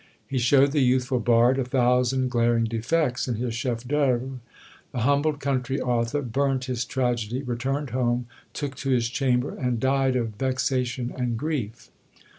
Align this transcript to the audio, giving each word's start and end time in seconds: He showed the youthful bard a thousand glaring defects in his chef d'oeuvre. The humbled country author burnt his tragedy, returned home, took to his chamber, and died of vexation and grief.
He 0.25 0.39
showed 0.39 0.71
the 0.71 0.79
youthful 0.81 1.19
bard 1.19 1.59
a 1.59 1.63
thousand 1.63 2.31
glaring 2.31 2.63
defects 2.63 3.27
in 3.27 3.35
his 3.35 3.53
chef 3.53 3.83
d'oeuvre. 3.87 4.39
The 4.93 5.01
humbled 5.01 5.39
country 5.39 5.79
author 5.79 6.23
burnt 6.23 6.65
his 6.65 6.85
tragedy, 6.85 7.43
returned 7.43 7.91
home, 7.91 8.25
took 8.51 8.73
to 8.77 8.89
his 8.89 9.09
chamber, 9.09 9.53
and 9.53 9.79
died 9.79 10.15
of 10.15 10.37
vexation 10.39 11.13
and 11.15 11.37
grief. 11.37 11.91